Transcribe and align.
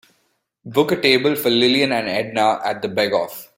book 0.65 0.91
a 0.95 0.99
table 0.99 1.35
for 1.35 1.51
lillian 1.51 1.91
and 1.91 2.09
edna 2.09 2.59
at 2.65 2.81
The 2.81 2.89
Berghoff 2.89 3.49